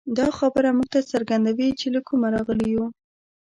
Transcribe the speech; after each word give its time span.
دا 0.17 0.27
خبره 0.39 0.69
موږ 0.77 0.87
ته 0.93 0.99
څرګندوي، 1.11 1.69
چې 1.79 1.87
له 1.95 2.01
کومه 2.07 2.27
راغلي 2.35 2.67
یو. 2.75 2.85